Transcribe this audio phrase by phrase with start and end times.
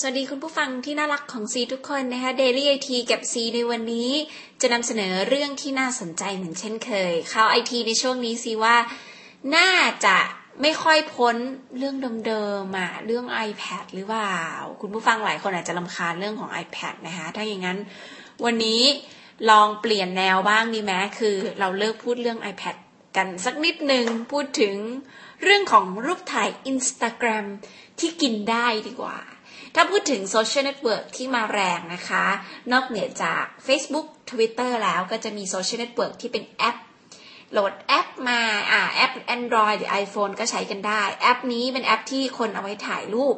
[0.00, 4.10] สวัสดีคุณผู้ฟังที่น่ารักของซีทุกคนนะคะ Daily IT กับซีในวันนี้
[4.60, 8.76] จะนำเสนอเรื่องที่น่าสนใจเหมือนเช่นเคยข่าวไอทีในช่วงนี้ซีว่า
[9.56, 9.70] น่า
[10.04, 10.16] จะ
[10.62, 11.36] ไม่ค่อยพ้น
[11.78, 14.42] เรื่องเดิมๆอะเรื่อง iPad หรือเปล่า
[14.80, 17.78] คุณผู้ฟังหลายคนอาจจะลำคาญเรื่องของ iPad นะคะถ้าอย่างนั้น
[18.44, 18.82] วันนี้
[19.50, 22.76] ลองเปลี่ยนแนวบ้างดีไหมคือเราเลิกพูดเรื่อง iPad
[23.16, 24.76] กันสักนิดหนึ่งพูดถึง
[25.42, 27.46] เรื่องของรูปถ่าย Instagram
[27.98, 29.18] ที่กินได้ดีกว่า
[29.74, 32.24] ถ้าพูดถึงโซเชียลเน็ตเวิร์กที่มาแรงนะคะ
[32.72, 36.76] นอกเหนือจาก Facebook Twitter แล้วก็จะมีโซเชียลเน็ตเวิร์กที่เป็นแอป
[37.52, 43.36] โหลดแอปมาอ่าแอป Android หรือ iPhone ก็ใช้กันได้ แอปนี้เป็นแอปที่คนเอาไว้ถ่ายรูป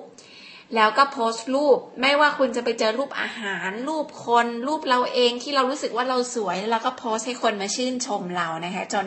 [0.74, 9.06] แล้วก็โพสต์รูป ไม่ว่าคุณจะไปเจอรูปอาหาร รูปคน รูปเราเองที่เรารู้สึกว่าเราสวย แล้วก็โพสต์ให้คนมาชื่นชมเรานะคะ จน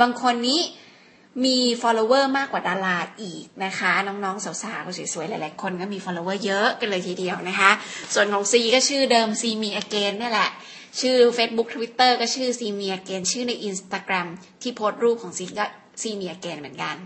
[0.00, 0.60] บางคนนี้
[1.44, 7.70] มี follower มากกว่าดาราอีกนะคะ น้องๆ สาวๆ สวยๆ หลายๆ คนก็มี follower เยอะกันเลยทีเดียวนะคะ
[8.14, 10.50] ส่วนของซีก็ชื่อเดิมซีมี again นี่แหละ
[11.00, 14.28] ชื่อ Facebook Twitter ก็ชื่อซีมี again ชื่อใน Instagram
[14.62, 15.66] ที่โพสต์รูปของซีก็
[16.02, 16.96] ซีมี again เหมือนกัน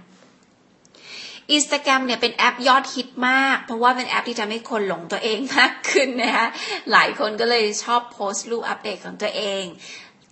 [1.56, 6.47] Instagram เนี่ยเป็นแอปยอดฮิตมาก เพราะว่าเป็นแอปที่ทำให้คนหลงตัวเองมากขึ้นนะคะ
[6.92, 9.64] หลายคนก็เลยชอบโพสต์รูปอัปเดตของตัวเอง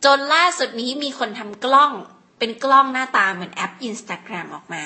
[0.04, 1.92] จนล่าสุดนี้มีคนทำกล้อง
[2.44, 4.84] เป็นกล้องหน้าตาเหมือนแอป Instagram ออกมา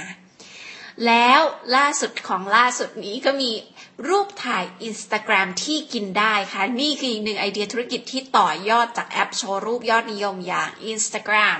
[1.06, 1.40] แล้ว
[1.76, 3.50] ล่าสุดของล่าสุดนี้ก็มี
[4.08, 11.58] รูปถ่าย Instagram ที่กินได้ค่ะ นี่คืออีกหนึ่งไอเดียธุรกิจที่ต่อยอดจากแอปโชว์รูปยอดนิยมอย่าง Instagram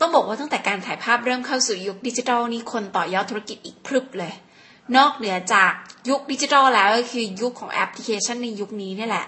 [0.00, 4.34] ต้องบอกว่าตั้งแต่การถ่ายภาพเริ่มเข้าสู่ยุคดิจิทัลนี่คนต่อยอดธุรกิจอีกพรึบเลย
[4.96, 5.72] นอกเหนือจาก
[6.08, 9.26] ยุคดิจิทัลแล้วก็คือยุคของแอปพลิเคชันในยุคนี้นี่แหละ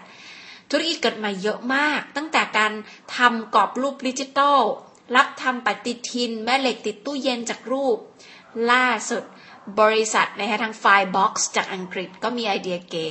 [0.70, 2.73] ธุรกิจเกิดมาเยอะมาก ตั้งแต่การ
[3.17, 4.61] ทำกรอบรูปดิจิทัล
[5.16, 7.96] รับทำปฏิทิน แม่เหล็กติดตู้เย็นจากรูป
[8.70, 9.24] ล่าสุด
[9.80, 13.10] บริษัทนะคะทาง Firebox จากอังกฤษก็มีไอเดียเก๋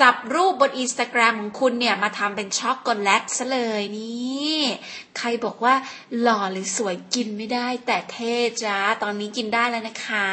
[0.00, 4.60] จับรูปบนอินสตาแกรมของคุณเนี่ย มาทำเป็นช็อกโกแลตซะเลยนี่
[5.18, 5.74] ใครบอกว่า
[6.20, 10.28] หล่อหรือสวยกินไม่ได้ แต่เท่จ้า ตอนนี้กินได้แล้วนะคะ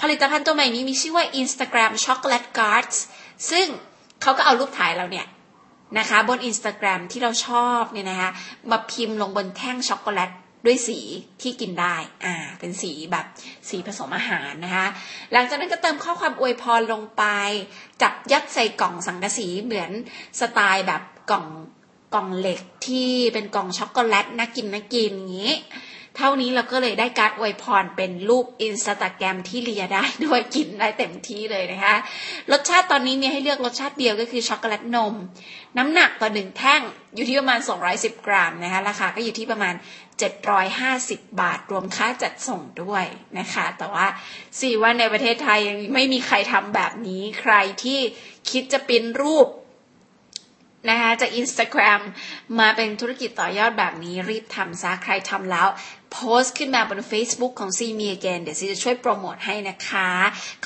[0.00, 2.96] ผลิตภัณฑ์ตัวใหม่นี้มีชื่อว่า Instagram Chocolate Cards
[3.50, 3.66] ซึ่ง
[4.22, 5.26] เขาก็เอารูปถ่ายเราเนี่ย
[5.98, 8.30] นะคะบน Instagram ที่เราชอบเนี่ยนะคะ
[8.70, 10.30] มาพิมพ์ลงบนแท่งช็อกโกแลต
[10.66, 10.98] ด้วยสี
[11.42, 13.26] ที่กินได้ อ่า เป็นสีแบบ
[13.68, 14.86] สีผสมอาหารนะคะ
[15.32, 17.24] หลังจากนั้นก็เติมข้อความอวยพรลงไป
[18.02, 19.90] จับยัดใส่กล่องสังกะสีเหมือน
[20.40, 21.46] สไตล์แบบกล่อง
[22.14, 25.54] กล่องเหล็กที่เป็นกล่องช็อกโกแลตน่ากินน่ากินอย่างนี้
[26.16, 31.96] เท่านี้เราก็เลยได้การอวยพรเป็นรูปอินสตาแกรมที่เลียได้ด้วยกินได้เต็มที่เลยนะคะ
[32.52, 35.14] รสชาติตอนนี้มีให้เลือกรสชาติเดียวก็คือช็อกโกแลตนม
[35.78, 36.82] น้ำหนักต่อหนึ่งแท่ง
[37.14, 37.60] อยู่ที่ประมาณ
[37.92, 39.74] 210 กรัมนะคะราคาก็อยู่ที่ประมาณ
[40.56, 43.04] 750 บาท รวมค่าจัดส่งด้วย
[43.38, 44.06] นะคะ แต่ว่า
[44.60, 48.00] สี่ว่าในประเทศไทยยังไม่มีใครทำแบบนี้ใครที่
[48.50, 49.48] คิดจะปิ้นรูป
[50.88, 52.00] นะคะจาก Instagram
[52.58, 55.68] มาเป็นธุรกิจต่อยอดแบบนี้รีบทำซะใครทำแล้ว
[56.12, 60.10] โพสต์ขึ้นมาบน Facebook ของ See Me Again เดี๋ยวซีจะช่วยโปรโมทให้นะคะ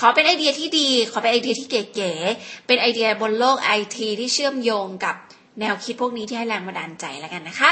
[0.00, 5.14] ขอเป็นไอเดียที่ดี ขอเป็นไอเดียที่เก๋ๆ เป็นไอเดียบนโลกไอทีที่เชื่อมโยงกับ
[5.60, 7.70] แนวคิดพวกนี้ที่ให้แรงบันดาลใจแล้วกันนะคะ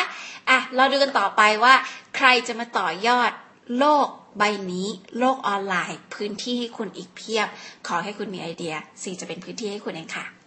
[0.49, 1.75] อะ เราดูกันต่อไปว่า
[2.17, 3.31] ใครจะมาต่อยอด
[3.79, 4.07] โลก
[4.39, 4.89] ใบนี้
[5.19, 7.49] โลกออนไลน์ พื้นที่ให้คุณอีกเพียบ
[7.89, 10.38] ขอให้คุณมีไอเดียซีจะเป็นพื้นที่ให้คุณเองค่ะ